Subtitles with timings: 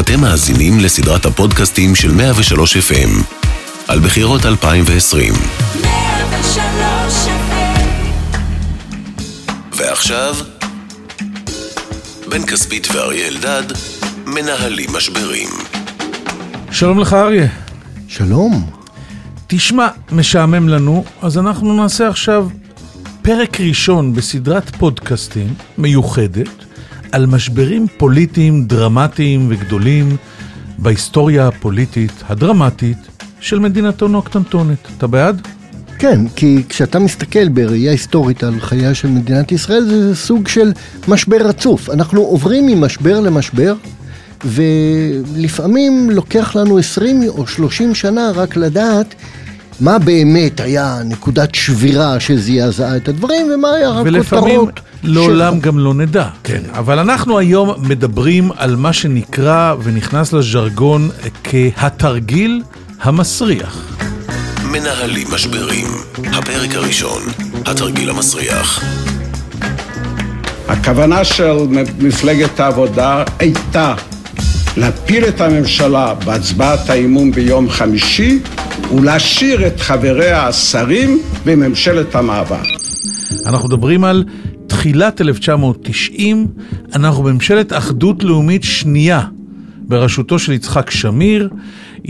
[0.00, 3.10] אתם מאזינים לסדרת הפודקאסטים של 103 FM
[3.88, 5.32] על בחירות 2020.
[5.82, 7.28] 103
[9.76, 10.34] ועכשיו,
[12.28, 13.62] בן כספית ואריה אלדד
[14.26, 15.48] מנהלים משברים.
[16.70, 17.48] שלום לך אריה.
[18.08, 18.70] שלום.
[19.46, 22.48] תשמע, משעמם לנו, אז אנחנו נעשה עכשיו
[23.22, 26.67] פרק ראשון בסדרת פודקאסטים מיוחדת
[27.12, 30.16] על משברים פוליטיים דרמטיים וגדולים
[30.78, 32.98] בהיסטוריה הפוליטית הדרמטית
[33.40, 34.88] של מדינתנו הקטנטונת.
[34.96, 35.48] אתה בעד?
[35.98, 40.72] כן, כי כשאתה מסתכל בראייה היסטורית על חייה של מדינת ישראל, זה סוג של
[41.08, 41.90] משבר רצוף.
[41.90, 43.74] אנחנו עוברים ממשבר למשבר,
[44.44, 49.14] ולפעמים לוקח לנו 20 או 30 שנה רק לדעת
[49.80, 54.60] מה באמת היה נקודת שבירה שזעזעה את הדברים, ומה היה רק ולפעמים.
[55.02, 56.28] לעולם של- גם לא נדע.
[56.44, 56.60] כן.
[56.72, 61.10] אבל אנחנו היום מדברים על מה שנקרא ונכנס לז'רגון
[61.44, 62.62] כהתרגיל
[63.00, 63.98] המסריח.
[64.72, 65.86] מנהלים משברים,
[66.32, 67.22] הפרק הראשון,
[67.66, 68.84] התרגיל המסריח.
[70.68, 71.52] הכוונה של
[71.98, 73.94] מפלגת העבודה הייתה
[74.76, 78.38] להפיל את הממשלה בהצבעת האמון ביום חמישי
[78.96, 82.62] ולהשאיר את חבריה השרים בממשלת המעבר.
[83.46, 84.24] אנחנו מדברים על
[84.66, 86.46] תחילת 1990,
[86.94, 89.22] אנחנו בממשלת אחדות לאומית שנייה
[89.78, 91.48] בראשותו של יצחק שמיר,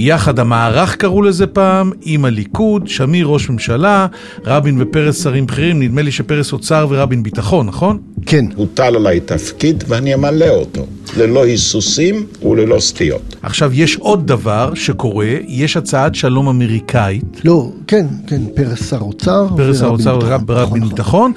[0.01, 4.07] יחד המערך קראו לזה פעם, עם הליכוד, שמיר ראש ממשלה,
[4.45, 7.99] רבין ופרס שרים בכירים, נדמה לי שפרס אוצר ורבין ביטחון, נכון?
[8.27, 13.37] כן, הוטל עליי תפקיד ואני אמלא אותו, ללא היסוסים וללא סטיות.
[13.43, 19.47] עכשיו, יש עוד דבר שקורה, יש הצעת שלום אמריקאית, לא, כן, כן, פרס שר אוצר.
[19.57, 20.45] פרס ורבין האוצר ביטחון.
[20.47, 20.89] ורבין נכון, נכון.
[20.89, 21.33] ביטחון.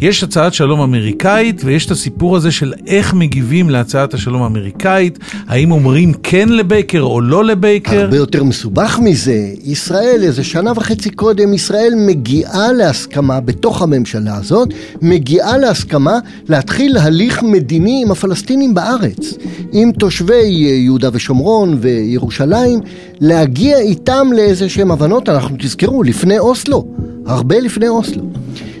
[0.00, 5.70] יש הצעת שלום אמריקאית, ויש את הסיפור הזה של איך מגיבים להצעת השלום האמריקאית, האם
[5.70, 8.05] אומרים כן לבייקר או לא לבייקר.
[8.06, 14.68] הרבה יותר מסובך מזה, ישראל איזה שנה וחצי קודם, ישראל מגיעה להסכמה בתוך הממשלה הזאת,
[15.02, 16.18] מגיעה להסכמה
[16.48, 19.34] להתחיל הליך מדיני עם הפלסטינים בארץ,
[19.72, 22.80] עם תושבי אה, יהודה ושומרון וירושלים,
[23.20, 26.84] להגיע איתם לאיזה שהם הבנות, אנחנו תזכרו, לפני אוסלו,
[27.26, 28.22] הרבה לפני אוסלו.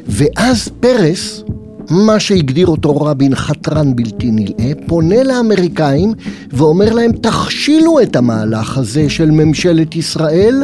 [0.06, 1.42] ואז פרס,
[1.90, 6.12] מה שהגדיר אותו רבין חתרן בלתי נלאה, פונה לאמריקאים
[6.52, 10.62] ואומר להם תכשילו את המהלך הזה של ממשלת ישראל,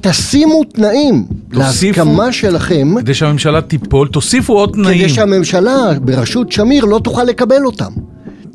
[0.00, 4.98] תשימו תנאים תוסיפו- להסכמה שלכם, כדי שהממשלה תיפול, תוסיפו עוד תנאים.
[4.98, 7.92] כדי שהממשלה בראשות שמיר לא תוכל לקבל אותם.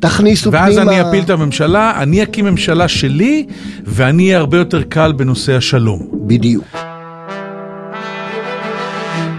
[0.00, 0.92] תכניסו ואז פנימה...
[0.92, 3.46] אני אפיל את הממשלה, אני אקים ממשלה שלי,
[3.84, 6.02] ואני אהיה הרבה יותר קל בנושא השלום.
[6.12, 6.85] בדיוק.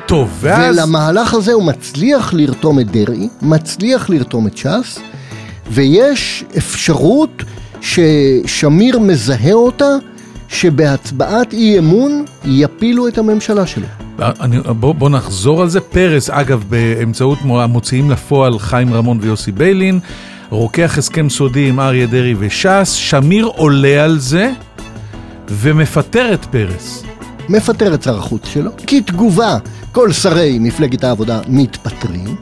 [0.07, 0.77] טוב, ואז...
[0.77, 4.99] ולמהלך הזה הוא מצליח לרתום את דרעי, מצליח לרתום את ש"ס,
[5.71, 7.43] ויש אפשרות
[7.81, 9.89] ששמיר מזהה אותה,
[10.47, 13.85] שבהצבעת אי אמון יפילו את הממשלה שלו.
[14.19, 15.81] אני, בוא, בוא נחזור על זה.
[15.81, 19.99] פרס, אגב, באמצעות מו- המוציאים לפועל חיים רמון ויוסי ביילין,
[20.49, 24.51] רוקח הסכם סודי עם אריה דרעי וש"ס, שמיר עולה על זה
[25.49, 27.03] ומפטר את פרס.
[27.49, 29.57] מפטר את שר החוץ שלו, כתגובה
[29.91, 32.35] כל שרי מפלגת העבודה מתפטרים.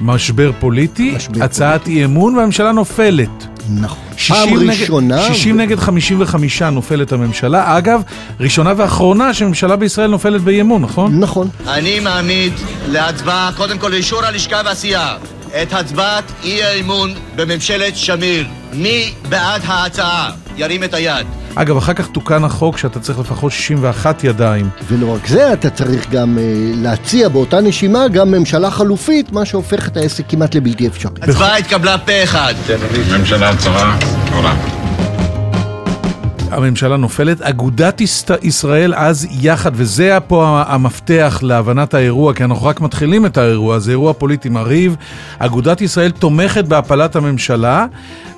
[0.00, 3.46] משבר פוליטי, משבר הצעת אי אמון והממשלה נופלת.
[3.80, 3.98] נכון.
[4.16, 5.22] 60 פעם נגד, ראשונה...
[5.34, 7.78] 60 נגד 55 נופלת הממשלה.
[7.78, 8.02] אגב,
[8.40, 11.20] ראשונה ואחרונה שממשלה בישראל נופלת באי אמון, נכון?
[11.20, 11.48] נכון.
[11.68, 12.52] אני מעמיד
[12.88, 15.16] להצבעה, קודם כל לאישור הלשכה והסיעה,
[15.62, 18.46] את הצבעת אי האמון בממשלת שמיר.
[18.72, 20.30] מי בעד ההצעה?
[20.56, 21.26] ירים את היד.
[21.58, 24.68] אגב, אחר כך תוקן החוק שאתה צריך לפחות 61 ידיים.
[24.88, 26.42] ולא רק זה, אתה צריך גם אה,
[26.74, 31.12] להציע באותה נשימה גם ממשלה חלופית, מה שהופך את העסק כמעט לבלתי אפשרי.
[31.22, 32.54] הצבעה התקבלה פה אחד.
[33.18, 33.98] ממשלה צרה,
[34.34, 34.54] עולה.
[36.50, 38.00] הממשלה נופלת, אגודת
[38.42, 43.90] ישראל אז יחד, וזה פה המפתח להבנת האירוע, כי אנחנו רק מתחילים את האירוע, זה
[43.90, 44.96] אירוע פוליטי מרהיב.
[45.38, 47.86] אגודת ישראל תומכת בהפלת הממשלה,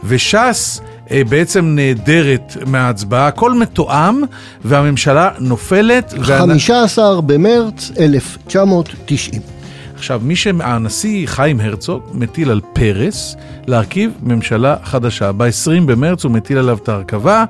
[0.05, 0.81] וש"ס
[1.29, 4.23] בעצם נעדרת מההצבעה, הכל מתואם,
[4.65, 6.15] והממשלה נופלת.
[6.17, 9.41] והנ- 15 במרץ 1990.
[9.95, 13.37] עכשיו, מי שהנשיא חיים הרצוג מטיל על פרס
[13.67, 15.33] להרכיב ממשלה חדשה.
[15.33, 17.45] ב-20 במרץ הוא מטיל עליו את ההרכבה,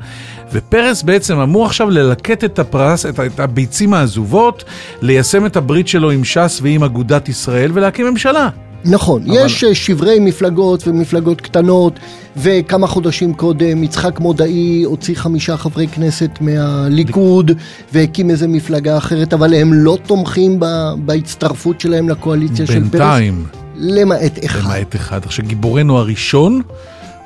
[0.52, 4.64] ופרס בעצם אמור עכשיו ללקט את הפרס, את, את הביצים העזובות,
[5.02, 8.48] ליישם את הברית שלו עם ש"ס ועם אגודת ישראל ולהקים ממשלה.
[8.84, 9.36] נכון, אבל...
[9.36, 11.98] יש אה, שברי מפלגות ומפלגות קטנות,
[12.36, 17.50] וכמה חודשים קודם יצחק מודעי הוציא חמישה חברי כנסת מהליכוד,
[17.92, 20.66] והקים איזה מפלגה אחרת, אבל הם לא תומכים ב...
[20.96, 22.90] בהצטרפות שלהם לקואליציה של פרס.
[22.90, 23.44] בינתיים,
[23.76, 24.64] למעט אחד.
[24.64, 25.24] למעט אחד.
[25.24, 26.62] עכשיו, גיבורנו הראשון,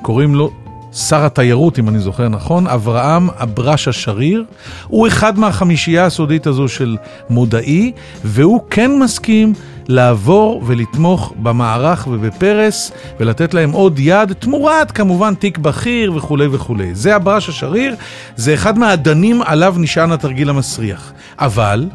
[0.01, 0.51] קוראים לו
[0.93, 4.43] שר התיירות, אם אני זוכר נכון, אברהם אברשה שריר,
[4.87, 6.97] הוא אחד מהחמישייה הסודית הזו של
[7.29, 7.91] מודעי,
[8.23, 9.53] והוא כן מסכים
[9.87, 16.95] לעבור ולתמוך במערך ובפרס, ולתת להם עוד יד, תמורת כמובן תיק בכיר וכולי וכולי.
[16.95, 17.95] זה אברשה שריר,
[18.35, 21.13] זה אחד מהאדנים עליו נשען התרגיל המסריח.
[21.39, 21.87] אבל...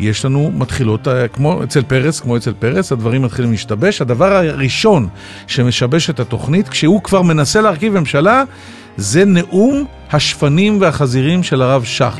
[0.00, 4.00] יש לנו מתחילות, אה, כמו אצל פרס, כמו אצל פרס, הדברים מתחילים להשתבש.
[4.02, 5.08] הדבר הראשון
[5.46, 8.42] שמשבש את התוכנית, כשהוא כבר מנסה להרכיב ממשלה,
[8.96, 12.18] זה נאום השפנים והחזירים של הרב שך.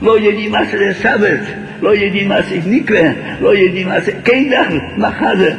[0.00, 1.40] שלא יודעים מה זה עם כיפר, לא יודעים מה זה סבת,
[1.82, 5.54] לא יודעים מה זה מקווה, לא יודעים מה זה קדח, מה זה,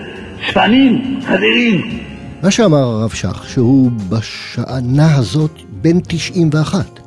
[0.48, 2.00] שפנים, חזירים.
[2.44, 5.52] מה שאמר הרב שך, שהוא בשנה הזאת
[5.82, 7.00] בן 91.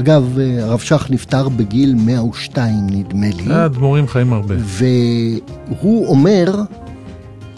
[0.00, 4.54] אגב, אה, הרב שך נפטר בגיל 102 נדמה לי, האדמו"רים חיים הרבה.
[4.58, 6.54] והוא אומר,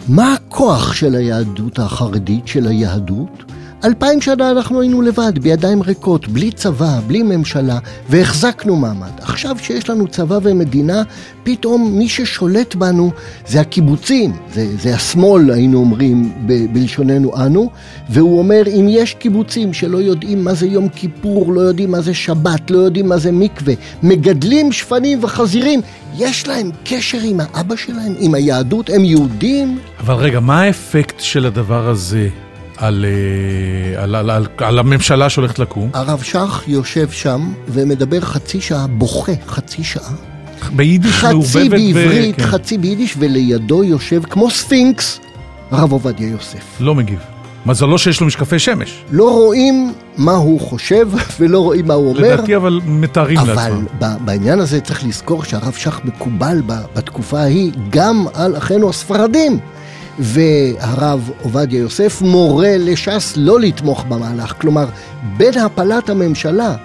[0.09, 3.43] מה הכוח של היהדות החרדית, של היהדות?
[3.85, 7.79] אלפיים שנה אנחנו היינו לבד, בידיים ריקות, בלי צבא, בלי ממשלה,
[8.09, 9.11] והחזקנו מעמד.
[9.21, 11.03] עכשיו שיש לנו צבא ומדינה,
[11.43, 13.11] פתאום מי ששולט בנו
[13.47, 17.69] זה הקיבוצים, זה, זה השמאל, היינו אומרים ב- בלשוננו אנו,
[18.09, 22.13] והוא אומר, אם יש קיבוצים שלא יודעים מה זה יום כיפור, לא יודעים מה זה
[22.13, 23.73] שבת, לא יודעים מה זה מקווה,
[24.03, 25.81] מגדלים שפנים וחזירים,
[26.17, 29.79] יש להם קשר עם האבא שלהם, עם היהדות, הם יהודים?
[29.99, 32.29] אבל רגע, מה האפקט של הדבר הזה
[32.77, 35.89] על, אה, על, על, על, על הממשלה שהולכת לקום?
[35.93, 40.11] הרב שך יושב שם ומדבר חצי שעה, בוכה חצי שעה.
[40.75, 42.43] ביידיש חצי מעורבבת בעברית, כן.
[42.43, 45.19] חצי ביידיש, ולידו יושב כמו ספינקס,
[45.71, 46.63] הרב עובדיה יוסף.
[46.79, 47.19] לא מגיב.
[47.65, 49.03] מזלו שיש לו משקפי שמש.
[49.11, 51.07] לא רואים מה הוא חושב
[51.39, 53.85] ולא רואים מה הוא אומר, לדעתי אבל מתארים אבל לעצמם.
[53.99, 56.61] ב- בעניין הזה צריך לזכור שהרב שך מקובל
[56.95, 59.59] בתקופה ההיא גם על אחינו הספרדים.
[60.19, 64.53] והרב עובדיה יוסף מורה לש"ס לא לתמוך במהלך.
[64.57, 64.85] כלומר,
[65.37, 66.75] בין הפלת הממשלה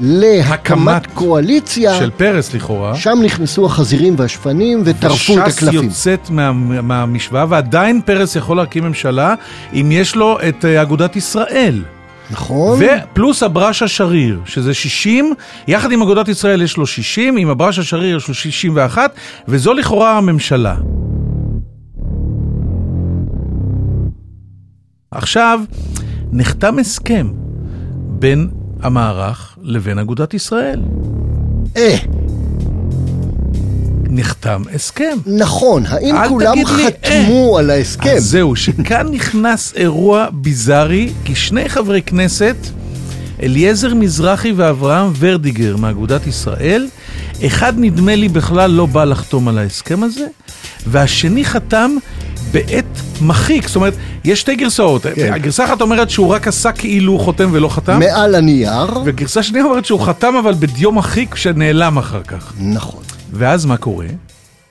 [0.00, 2.96] להקמת הקמת קואליציה, של פרס לכאורה.
[2.96, 5.82] שם נכנסו החזירים והשפנים וטרפו את וש"ס הקלפים.
[5.84, 9.34] יוצאת מה, מהמשוואה, ועדיין פרס יכול להקים ממשלה
[9.72, 11.82] אם יש לו את אה, אגודת ישראל.
[12.30, 12.80] נכון?
[12.82, 15.34] ופלוס הברשה שריר, שזה 60,
[15.68, 19.10] יחד עם אגודת ישראל יש לו 60, עם הברשה שריר יש לו 61,
[19.48, 20.74] וזו לכאורה הממשלה.
[25.16, 25.60] עכשיו,
[26.32, 27.30] נחתם הסכם
[27.94, 28.48] בין
[28.82, 30.80] המערך לבין אגודת ישראל.
[31.76, 31.96] אה,
[34.10, 35.16] נחתם הסכם.
[35.26, 38.16] נכון, האם כולם לי, חתמו על ההסכם?
[38.16, 42.56] אז זהו, שכאן נכנס אירוע ביזארי, כי שני חברי כנסת,
[43.42, 46.88] אליעזר מזרחי ואברהם ורדיגר מאגודת ישראל,
[47.46, 50.26] אחד נדמה לי בכלל לא בא לחתום על ההסכם הזה,
[50.86, 51.90] והשני חתם
[52.56, 53.94] בעת מחיק, זאת אומרת,
[54.24, 55.06] יש שתי גרסאות.
[55.14, 55.32] כן.
[55.32, 59.64] הגרסה אחת אומרת שהוא רק עשה כאילו הוא חותם ולא חתם, מעל הנייר, וגרסה שנייה
[59.64, 62.52] אומרת שהוא חתם אבל בדיו מחיק שנעלם אחר כך.
[62.58, 63.02] נכון.
[63.32, 64.06] ואז מה קורה?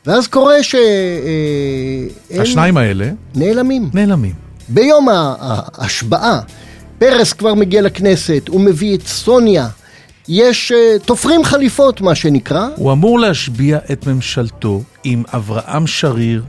[0.06, 0.76] ואז קורה ש...
[0.76, 3.90] אה, השניים האלה נעלמים.
[3.94, 4.34] נעלמים.
[4.70, 6.40] ביום ההשבעה,
[6.98, 9.68] פרס כבר מגיע לכנסת, הוא מביא את סוניה.
[10.28, 12.68] יש, אה, תופרים חליפות, מה שנקרא.
[12.76, 16.44] הוא אמור להשביע את ממשלתו עם אברהם שריר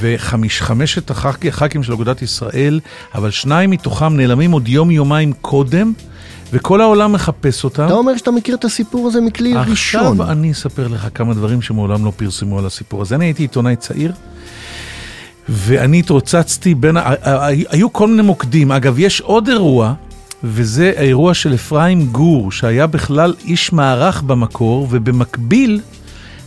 [0.00, 2.80] וחמשת הח"כים הח"כים של אגודת ישראל,
[3.14, 5.92] אבל שניים מתוכם נעלמים עוד יום-יומיים קודם,
[6.52, 7.86] וכל העולם מחפש אותם.
[7.86, 10.00] אתה אומר שאתה מכיר את הסיפור הזה מכלי ראשון.
[10.00, 13.14] עכשיו אני אספר לך כמה דברים שמעולם לא פרסמו על הסיפור הזה.
[13.14, 14.12] אני הייתי עיתונאי צעיר,
[15.48, 16.96] ואני התרוצצתי בין...
[17.70, 18.72] היו כל מיני מוקדים.
[18.72, 19.94] אגב, יש עוד אירוע,
[20.44, 25.80] וזה האירוע של אפרים גור, שהיה בכלל איש מערך במקור, ובמקביל...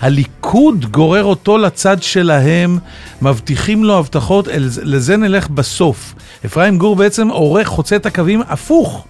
[0.02, 2.80] הליכוד גורר אותו לצד שלהם,
[3.22, 6.16] מבטיחים לו הבטחות, אל- לזה נלך בסוף.
[6.46, 9.06] אפרים גור בעצם עורך, חוצה את הקווים הפוך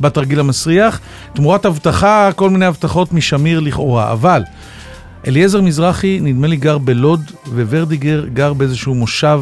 [0.00, 1.00] בתרגיל המסריח,
[1.34, 4.12] תמורת הבטחה, כל מיני הבטחות משמיר לכאורה.
[4.12, 4.42] אבל
[5.26, 9.40] אליעזר מזרחי, נדמה לי, גר בלוד, וורדיגר גר באיזשהו מושב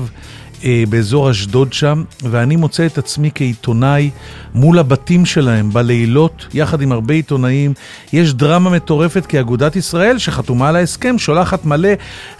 [0.64, 4.10] אה, באזור אשדוד שם, ואני מוצא את עצמי כעיתונאי
[4.54, 7.72] מול הבתים שלהם בלילות, יחד עם הרבה עיתונאים.
[8.12, 11.88] יש דרמה מטורפת, כי אגודת ישראל, שחתומה על ההסכם, שולחת מלא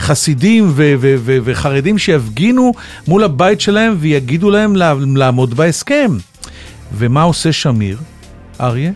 [0.01, 2.73] חסידים ו- ו- ו- וחרדים שיפגינו
[3.09, 6.11] מול הבית שלהם ויגידו להם לה- לעמוד בהסכם.
[6.99, 7.99] ומה עושה שמיר,
[8.61, 8.93] אריה?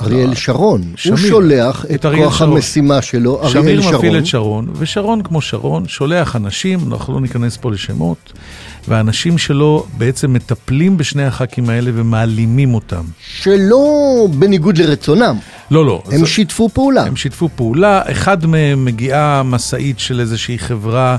[0.00, 0.80] אריאל שרון.
[0.82, 1.12] אה, שמיר.
[1.14, 2.52] הוא שולח את את כוח שרון.
[2.56, 3.94] המשימה שלו, אריאל שמיר שרון.
[3.94, 8.32] מפעיל את שרון, ושרון כמו שרון שולח אנשים, אנחנו לא ניכנס פה לשמות,
[8.88, 13.02] והאנשים שלו בעצם מטפלים בשני הח"כים האלה ומעלימים אותם.
[13.26, 13.84] שלא
[14.38, 15.36] בניגוד לרצונם,
[15.70, 16.02] לא, לא.
[16.12, 17.04] הם זה- שיתפו פעולה.
[17.04, 21.16] הם שיתפו פעולה, אחד מהם מגיעה משאית של איזושהי חברה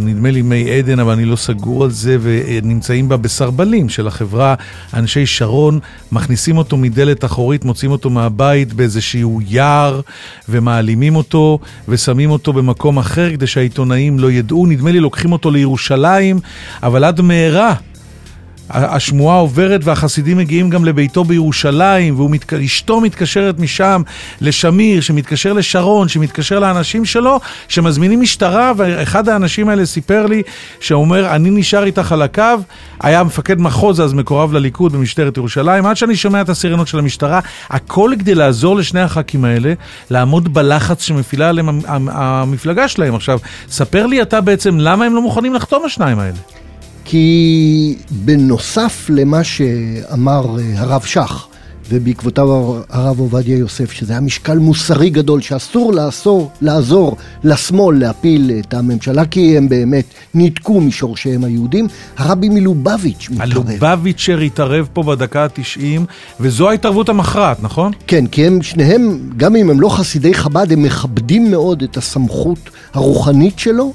[0.00, 4.54] נדמה לי מי עדן, אבל אני לא סגור על זה, ונמצאים בה בסרבלים של החברה,
[4.94, 5.78] אנשי שרון,
[6.12, 10.00] מכניסים אותו מדלת אחורית, מוציאים אותו מהבית באיזשהו יער,
[10.48, 11.58] ומעלימים אותו,
[11.88, 14.66] ושמים אותו במקום אחר כדי שהעיתונאים לא ידעו.
[14.66, 16.40] נדמה לי לוקחים אותו לירושלים,
[16.82, 17.74] אבל עד מהרה.
[18.70, 22.20] השמועה עוברת והחסידים מגיעים גם לביתו בירושלים,
[22.52, 24.02] ואשתו מתקשרת משם
[24.40, 30.42] לשמיר, שמתקשר לשרון, שמתקשר לאנשים שלו, שמזמינים משטרה, ואחד האנשים האלה סיפר לי,
[30.80, 32.42] שאומר, אני נשאר איתך על הקו,
[33.00, 37.40] היה מפקד מחוז אז מקורב לליכוד במשטרת ירושלים, עד שאני שומע את הסירנות של המשטרה,
[37.70, 39.72] הכל כדי לעזור לשני הח"כים האלה,
[40.10, 43.14] לעמוד בלחץ שמפעילה עליהם המפלגה שלהם.
[43.14, 46.65] עכשיו, ספר לי אתה בעצם, למה הם לא מוכנים לחתום השניים האלה?
[47.08, 51.46] כי בנוסף למה שאמר אה, הרב שך,
[51.90, 52.48] ובעקבותיו
[52.90, 59.26] הרב עובדיה יוסף, שזה היה משקל מוסרי גדול, שאסור לעשור, לעזור לשמאל להפיל את הממשלה,
[59.26, 61.86] כי הם באמת ניתקו משורשיהם היהודים,
[62.16, 63.70] הרבי מלובביץ' מתערב.
[63.82, 66.00] הלובביצ'ר התערב פה בדקה ה-90,
[66.40, 67.92] וזו ההתערבות המכרעת, נכון?
[68.06, 72.70] כן, כי הם שניהם, גם אם הם לא חסידי חב"ד, הם מכבדים מאוד את הסמכות
[72.94, 73.92] הרוחנית שלו.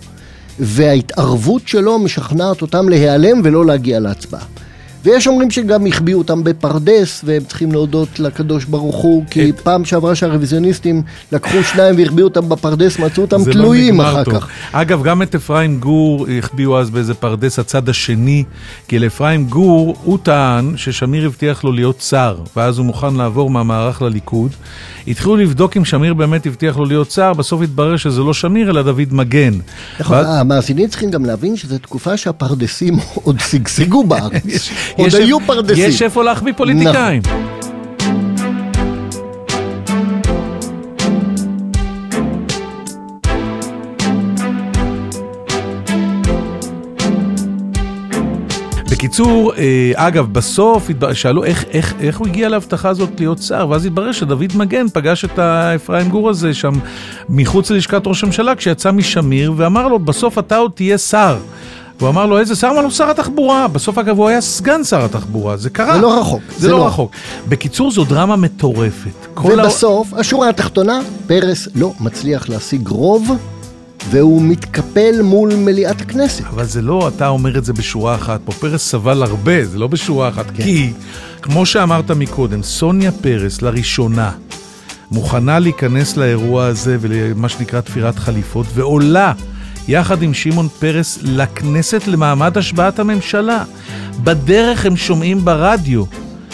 [0.60, 4.46] וההתערבות שלו משכנעת אותם להיעלם ולא להגיע להצבעה.
[5.04, 10.16] ויש אומרים שגם החביאו אותם בפרדס, והם צריכים להודות לקדוש ברוך הוא, כי פעם שעברה
[10.16, 14.34] שהרוויזיוניסטים לקחו שניים והחביאו אותם בפרדס, מצאו אותם לא תלויים לא אחר טוב.
[14.34, 14.48] כך.
[14.72, 18.44] אגב, גם את אפרים גור החביאו אז באיזה פרדס הצד השני,
[18.88, 24.02] כי לאפרים גור, הוא טען ששמיר הבטיח לו להיות שר, ואז הוא מוכן לעבור מהמערך
[24.02, 24.52] לליכוד.
[25.08, 28.82] התחילו לבדוק אם שמיר באמת הבטיח לו להיות שר, בסוף התברר שזה לא שמיר, אלא
[28.82, 29.54] דוד מגן.
[30.00, 34.70] נכון, המאזינים צריכים גם להבין שזו תקופה שהפרדסים עוד שגשגו בארץ.
[34.98, 35.90] עוד היו פרדסים.
[35.90, 37.22] יש איפה להחביא פוליטיקאים.
[49.02, 53.86] בקיצור, אה, אגב, בסוף שאלו איך, איך, איך הוא הגיע להבטחה הזאת להיות שר, ואז
[53.86, 56.74] התברר שדוד מגן פגש את האפרים גור הזה שם
[57.30, 61.38] מחוץ ללשכת ראש הממשלה כשיצא משמיר, ואמר לו, בסוף אתה עוד תהיה שר.
[62.02, 62.70] הוא אמר לו, איזה שר?
[62.72, 63.68] אמר לו, שר התחבורה.
[63.68, 65.96] בסוף, אגב, הוא היה סגן שר התחבורה, זה קרה.
[65.96, 66.42] זה לא רחוק.
[66.50, 67.12] זה, זה לא, לא רחוק.
[67.50, 69.40] בקיצור, זו דרמה מטורפת.
[69.44, 70.20] ובסוף, ה...
[70.20, 73.32] השורה התחתונה, פרס לא מצליח להשיג רוב.
[74.10, 76.46] והוא מתקפל מול מליאת הכנסת.
[76.46, 78.40] אבל זה לא, אתה אומר את זה בשורה אחת.
[78.46, 80.46] פה פרס סבל הרבה, זה לא בשורה אחת.
[80.54, 80.64] כן.
[80.64, 80.94] כי,
[81.42, 84.32] כמו שאמרת מקודם, סוניה פרס לראשונה
[85.12, 89.34] מוכנה להיכנס לאירוע הזה ולמה שנקרא תפירת חליפות, ועולה
[89.88, 93.64] יחד עם שמעון פרס לכנסת למעמד השבעת הממשלה.
[94.24, 96.04] בדרך הם שומעים ברדיו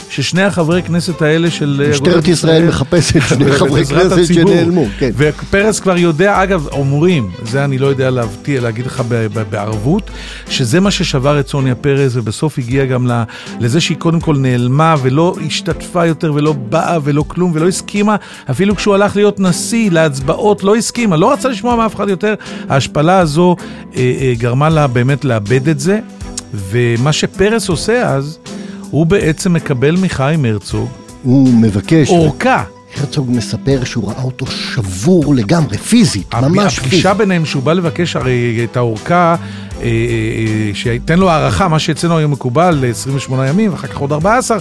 [0.09, 1.81] ששני החברי כנסת האלה של...
[1.85, 5.09] אה, משטרת ישראל מחפשת שני חברי כנסת שנעלמו, כן.
[5.17, 9.03] ופרס כבר יודע, אגב, אומרים, זה אני לא יודע להבטיח, להגיד לך
[9.49, 10.11] בערבות,
[10.49, 13.09] שזה מה ששבר את סוניה פרס, ובסוף הגיע גם
[13.59, 18.15] לזה שהיא קודם כל נעלמה, ולא השתתפה יותר, ולא באה, ולא כלום, ולא הסכימה,
[18.51, 22.33] אפילו כשהוא הלך להיות נשיא להצבעות, לא הסכימה, לא רצה לשמוע מאף אחד יותר.
[22.69, 23.55] ההשפלה הזו
[23.95, 25.99] אה, אה, גרמה לה באמת לאבד את זה,
[26.53, 28.39] ומה שפרס עושה אז,
[28.91, 30.89] הוא בעצם מקבל מחיים הרצוג.
[31.23, 32.09] הוא מבקש.
[32.09, 32.63] אורכה.
[32.97, 36.79] הרצוג מספר שהוא ראה אותו שבור לגמרי, פיזית, ממש פיזית.
[36.79, 39.35] הפגישה ביניהם שהוא בא לבקש הרי את האורכה,
[39.81, 44.57] אה, אה, שייתן לו הערכה, מה שאצלנו היום מקובל, ל-28 ימים, ואחר כך עוד 14,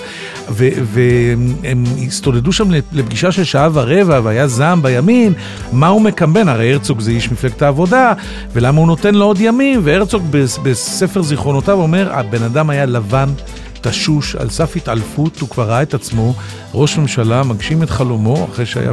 [0.49, 5.33] והם הסתודדו שם לפגישה של שעה ורבע, והיה זעם בימין,
[5.73, 6.49] מה הוא מקמבן?
[6.49, 8.13] הרי הרצוג זה איש מפלגת העבודה,
[8.53, 9.81] ולמה הוא נותן לו עוד ימים?
[9.85, 10.23] והרצוג
[10.63, 13.29] בספר זיכרונותיו אומר, הבן אדם היה לבן.
[13.91, 16.35] תשוש, על סף התעלפות, הוא כבר ראה את עצמו
[16.75, 18.91] ראש ממשלה, מגשים את חלומו, אחרי שהיה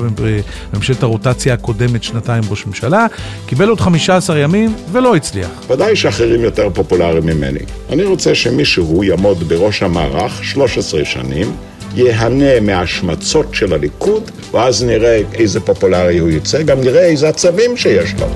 [0.73, 3.05] בממשלת הרוטציה הקודמת שנתיים ראש ממשלה,
[3.45, 5.49] קיבל עוד 15 ימים ולא הצליח.
[5.69, 7.59] ודאי שאחרים יותר פופולריים ממני.
[7.89, 11.55] אני רוצה שמישהו יעמוד בראש המערך 13 שנים,
[11.95, 18.13] ייהנה מהשמצות של הליכוד, ואז נראה איזה פופולרי הוא יצא, גם נראה איזה עצבים שיש
[18.19, 18.27] לו.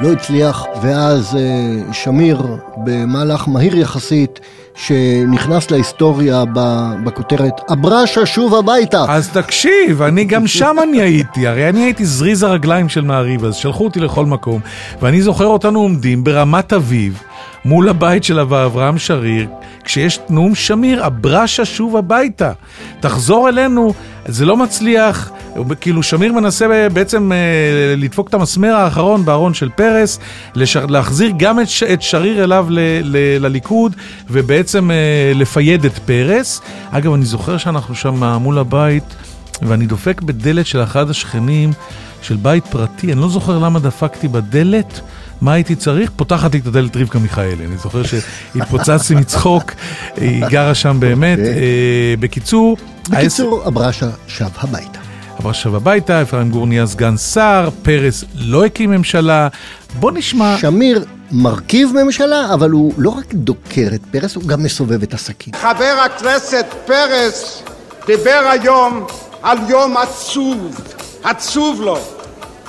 [0.00, 2.42] לא הצליח, ואז אה, שמיר,
[2.76, 4.40] במהלך מהיר יחסית,
[4.74, 6.44] שנכנס להיסטוריה
[7.04, 9.04] בכותרת, אברשה שוב הביתה.
[9.08, 13.54] אז תקשיב, אני גם שם אני הייתי, הרי אני הייתי זריז הרגליים של מעריב, אז
[13.54, 14.60] שלחו אותי לכל מקום,
[15.02, 17.22] ואני זוכר אותנו עומדים ברמת אביב,
[17.64, 19.48] מול הבית של אברהם שריר,
[19.84, 22.52] כשיש נאום שמיר, אברשה שוב הביתה.
[23.00, 23.94] תחזור אלינו,
[24.26, 25.30] זה לא מצליח,
[25.80, 27.36] כאילו שמיר מנסה בעצם אה,
[27.96, 30.18] לדפוק את המסמר האחרון בארון של פרס,
[30.88, 33.96] להחזיר גם את, את שריר אליו ל, ל, לליכוד,
[34.30, 36.60] ובעצם אה, לפייד את פרס.
[36.90, 39.14] אגב, אני זוכר שאנחנו שם מול הבית,
[39.62, 41.72] ואני דופק בדלת של אחד השכנים,
[42.22, 45.00] של בית פרטי, אני לא זוכר למה דפקתי בדלת.
[45.40, 46.10] מה הייתי צריך?
[46.16, 47.64] פותחת לי את הדלת רבקה מיכאלי.
[47.66, 49.72] אני זוכר שהתפוצצתי מצחוק,
[50.16, 51.38] היא גרה שם באמת.
[51.38, 51.54] אוקיי.
[51.54, 52.76] אה, בקיצור,
[53.10, 54.98] בקיצור, אברשה שב הביתה.
[55.38, 59.48] עבר שב הביתה, אפרים גור נהיה סגן שר, פרס לא הקים ממשלה.
[60.00, 60.56] בוא נשמע...
[60.58, 65.54] שמיר מרכיב ממשלה, אבל הוא לא רק דוקר את פרס, הוא גם מסובב את הסכין.
[65.56, 67.62] חבר הכנסת פרס
[68.06, 69.06] דיבר היום
[69.42, 70.80] על יום עצוב,
[71.24, 71.98] עצוב לו.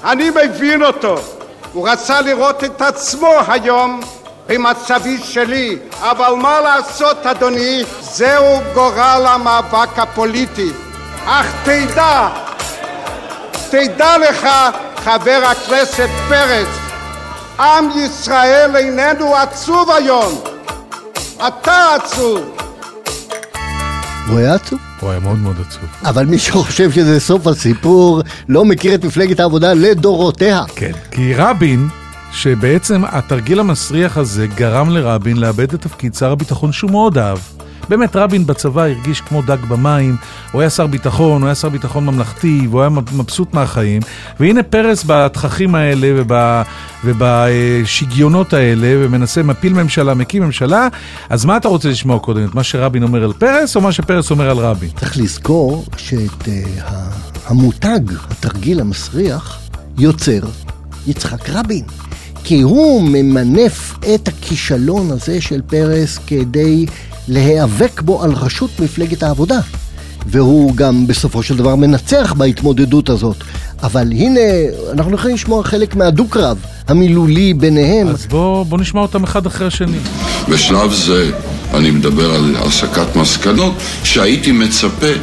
[0.03, 1.34] אני מבין אותו.
[1.75, 4.01] הוא רצה לראות את עצמו היום
[4.47, 10.71] במצבי שלי, אבל מה לעשות, אדוני, זהו גורל המאבק הפוליטי.
[11.25, 12.29] אך תדע,
[13.69, 14.47] תדע לך,
[15.03, 16.67] חבר הכנסת פרס,
[17.59, 20.41] עם ישראל איננו עצוב היום.
[21.47, 22.64] אתה עצוב.
[24.27, 24.79] הוא היה עצוב.
[24.99, 25.83] הוא היה מאוד מאוד עצוב.
[26.03, 30.63] אבל מי שחושב שזה סוף הסיפור, לא מכיר את מפלגת העבודה לדורותיה.
[30.75, 31.87] כן, כי רבין,
[32.31, 37.37] שבעצם התרגיל המסריח הזה גרם לרבין לאבד את תפקיד שר הביטחון שהוא מאוד אהב.
[37.89, 40.15] באמת, רבין בצבא הרגיש כמו דג במים,
[40.51, 44.01] הוא היה שר ביטחון, הוא היה שר ביטחון ממלכתי, והוא היה מבסוט מהחיים.
[44.39, 46.31] והנה פרס בתככים האלה וב,
[47.05, 50.87] ובשגיונות האלה, ומנסה, מפיל ממשלה, מקים ממשלה,
[51.29, 52.45] אז מה אתה רוצה לשמוע קודם?
[52.45, 54.89] את מה שרבין אומר על פרס, או מה שפרס אומר על רבין?
[54.99, 56.47] צריך לזכור שאת
[56.81, 57.09] ה-
[57.47, 57.99] המותג,
[58.31, 59.59] התרגיל המסריח,
[59.97, 60.39] יוצר
[61.07, 61.83] יצחק רבין.
[62.43, 66.85] כי הוא ממנף את הכישלון הזה של פרס כדי
[67.27, 69.59] להיאבק בו על ראשות מפלגת העבודה.
[70.27, 73.37] והוא גם בסופו של דבר מנצח בהתמודדות הזאת.
[73.83, 74.39] אבל הנה,
[74.93, 78.07] אנחנו יכולים לשמוע חלק מהדו-קרב המילולי ביניהם.
[78.07, 79.97] אז בוא, בוא נשמע אותם אחד אחרי השני.
[80.49, 81.31] בשלב זה
[81.73, 85.13] אני מדבר על הסקת מסקנות שהייתי מצפה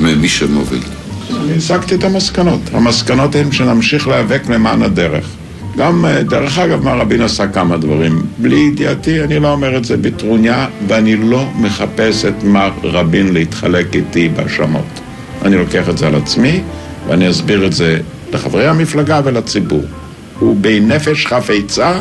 [0.00, 0.82] ממי שמוביל.
[1.30, 2.60] אני הסקתי את המסקנות.
[2.72, 5.26] המסקנות הן שנמשיך להיאבק למען הדרך.
[5.76, 8.22] גם, אה, דרך אגב, מר רבין עשה כמה דברים.
[8.38, 13.94] בלי ידיעתי, אני לא אומר את זה בטרוניה, ואני לא מחפש את מר רבין להתחלק
[13.96, 15.00] איתי בהאשמות.
[15.44, 16.60] אני לוקח את זה על עצמי,
[17.08, 17.98] ואני אסביר את זה
[18.32, 19.82] לחברי המפלגה ולציבור.
[20.38, 22.00] הוא בנפש חפצה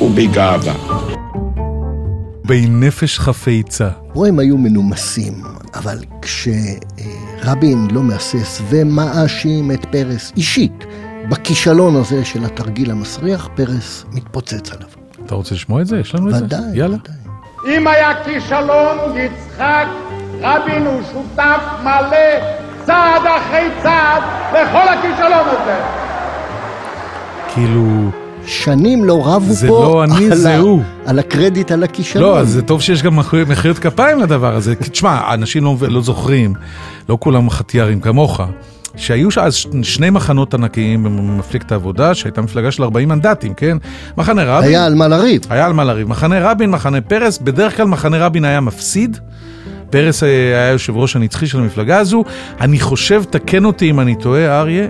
[0.00, 0.74] ובגאווה.
[2.44, 3.88] בנפש חפצה.
[4.14, 5.34] או הם היו מנומסים,
[5.74, 10.84] אבל כשרבין לא מהסס ומאשים את פרס אישית
[11.28, 14.88] בכישלון הזה של התרגיל המסריח, פרס מתפוצץ עליו.
[15.26, 15.98] אתה רוצה לשמוע את זה?
[15.98, 16.44] יש לנו את זה?
[16.44, 16.96] ודאי, יאללה.
[16.96, 17.76] ודאי.
[17.76, 19.86] אם היה כישלון, יצחק
[20.40, 22.46] רבין הוא שותף מלא,
[22.86, 25.80] צעד אחרי צעד, לכל הכישלון הזה.
[27.54, 28.10] כאילו...
[28.46, 30.82] שנים לא רבו זה פה לא אני, על, זה ה- הוא.
[31.06, 32.24] על הקרדיט על הכישלון.
[32.24, 33.16] לא, אז זה טוב שיש גם
[33.48, 34.74] מחיאות כפיים לדבר הזה.
[34.74, 36.54] תשמע, אנשים לא, לא זוכרים,
[37.08, 38.40] לא כולם חטיארים כמוך,
[38.98, 43.76] שהיו אז שני מחנות ענקיים במפלגת העבודה, שהייתה מפלגה של 40 מנדטים, כן?
[44.16, 44.68] מחנה רבין...
[44.68, 45.40] היה על מה לריב.
[45.50, 46.08] היה על מה לריב.
[46.08, 49.18] מחנה רבין, מחנה פרס, בדרך כלל מחנה רבין היה מפסיד.
[49.90, 52.24] פרס אה, היה יושב ראש הנצחי של המפלגה הזו.
[52.60, 54.86] אני חושב, תקן אותי אם אני טועה, אריה,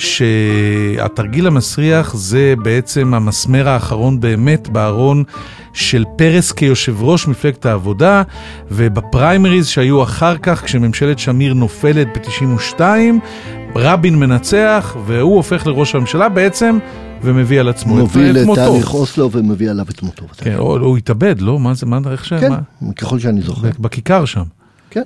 [0.00, 5.24] שהתרגיל המסריח זה בעצם המסמר האחרון באמת בארון
[5.72, 8.22] של פרס כיושב ראש מפלגת העבודה,
[8.70, 12.80] ובפריימריז שהיו אחר כך, כשממשלת שמיר נופלת ב-92,
[13.76, 16.78] רבין מנצח, והוא הופך לראש הממשלה בעצם,
[17.22, 18.60] ומביא על עצמו מוביל את את מותו.
[18.60, 20.24] תהליך אוסלו ומביא עליו את מותו.
[20.38, 21.58] כן, הוא התאבד, לא?
[21.58, 22.32] מה זה, מה, איך ש...
[22.32, 22.92] כן, מה?
[22.96, 23.68] ככל שאני זוכר.
[23.78, 24.42] בכיכר שם.
[24.90, 25.02] כן.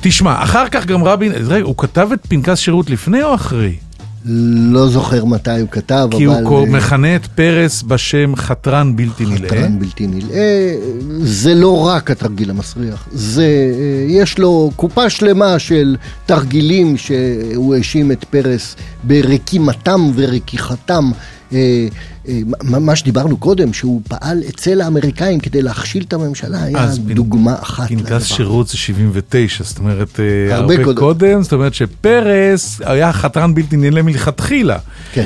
[0.00, 3.76] תשמע, אחר כך גם רבין, רגע, הוא כתב את פנקס שירות לפני או אחרי?
[4.24, 6.44] לא זוכר מתי הוא כתב, כי אבל...
[6.44, 9.48] הוא אה, מכנה את פרס בשם חתרן בלתי נלאה.
[9.48, 10.74] חתרן בלתי נלאה,
[11.20, 18.12] זה לא רק התרגיל המסריח, זה, אה, יש לו קופה שלמה של תרגילים שהוא האשים
[18.12, 21.10] את פרס ברקימתם ורכיחתם.
[21.52, 21.86] אה,
[22.28, 27.88] אה, מה שדיברנו קודם, שהוא פעל אצל האמריקאים כדי להכשיל את הממשלה, היה דוגמה אחת
[27.88, 28.24] פנקס.
[28.24, 30.98] שירות זה 79, זאת אומרת, אה, הרבה הרבה קודם.
[30.98, 34.78] קודם, זאת אומרת שפרס היה חתרן בלתי נלאה מלכתחילה.
[35.12, 35.24] כן.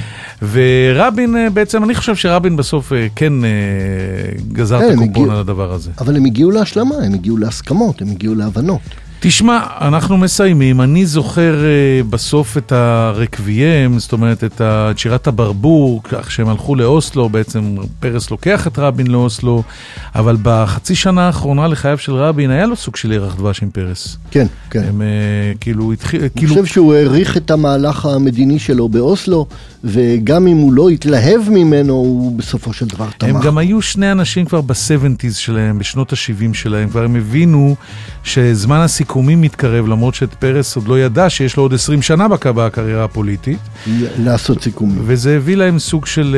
[0.51, 3.33] ורבין בעצם, אני חושב שרבין בסוף כן
[4.53, 5.91] גזר כן, את הם הקופון על הדבר הזה.
[5.99, 8.81] אבל הם הגיעו להשלמה, הם הגיעו להסכמות, הם הגיעו להבנות.
[9.21, 15.27] תשמע, אנחנו מסיימים, אני זוכר אה, בסוף את הרקביים, זאת אומרת את ה- את שירת
[15.27, 19.63] הברבור, כך שהם הלכו לאוסלו, בעצם פרס לוקח את רבין לאוסלו,
[20.15, 24.17] אבל בחצי שנה האחרונה לחייו של רבין היה לו סוג של ירח דבש עם פרס.
[24.31, 24.83] כן, כן.
[24.89, 25.07] הם אה,
[25.61, 29.47] כאילו התחיל, אני כאילו, חושב שהוא העריך את המהלך המדיני שלו באוסלו,
[29.85, 33.31] וגם אם הוא לא התלהב ממנו, הוא בסופו של דבר תמך.
[33.37, 37.77] הם גם היו שני אנשים כבר ב-70's שלהם, בשנות ה-70 שלהם, כבר הם הבינו
[38.25, 39.04] שזמן הסיכון...
[39.05, 43.59] סיכומים מתקרב, למרות שפרס עוד לא ידע שיש לו עוד 20 שנה בק- בקריירה הפוליטית,
[44.19, 45.03] לעשות סיכומים.
[45.07, 46.37] וזה הביא להם סוג של,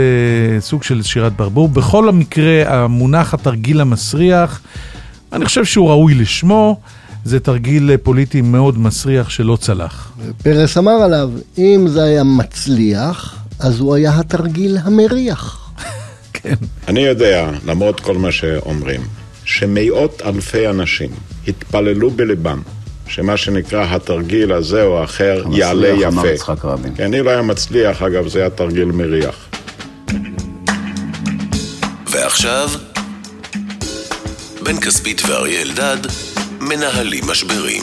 [0.57, 1.69] אה, סוג של שירת ברבור.
[1.69, 4.61] בכל המקרה, המונח התרגיל המסריח,
[5.33, 6.81] אני חושב שהוא ראוי לשמו,
[7.25, 10.13] זה תרגיל אה, פוליטי מאוד מסריח שלא צלח.
[10.43, 15.71] פרס אמר עליו, אם זה היה מצליח, אז הוא היה התרגיל המריח.
[16.89, 19.01] אני יודע, למרות כל מה שאומרים,
[19.47, 21.11] שמאות אלפי אנשים
[21.49, 22.63] התפללו בליבם
[23.09, 26.35] שמה שנקרא התרגיל הזה או האחר יעלה המצליח, אמר יפה.
[26.35, 26.95] יצחק רבין.
[26.95, 29.35] כי אני לא היה מצליח, אגב, זה היה תרגיל מריח.
[32.11, 32.69] ועכשיו,
[34.63, 35.97] בן כספית ואריה אלדד
[36.61, 37.83] מנהלים משברים.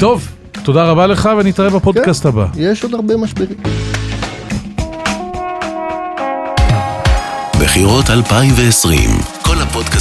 [0.00, 0.28] טוב,
[0.64, 2.46] תודה רבה לך ונתראה בפודקאסט הבא.
[2.56, 3.56] יש עוד הרבה משברים.
[7.60, 9.37] בחירות 2020, כל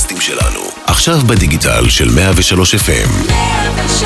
[0.07, 3.31] הפודקאסטים שלנו, עכשיו בדיגיטל של 103 FM.
[3.31, 4.03] 103